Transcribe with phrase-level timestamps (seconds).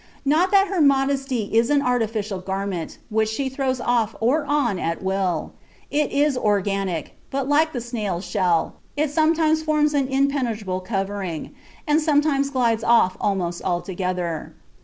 [0.25, 5.03] Not that her modesty is an artificial garment, which she throws off or on at
[5.03, 5.53] will.
[5.91, 11.53] It is organic, but like the snail's shell, it sometimes forms an impenetrable covering,
[11.87, 14.55] and sometimes glides off almost altogether.